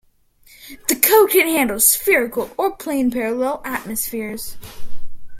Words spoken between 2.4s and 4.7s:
or plane-parallel atmospheres.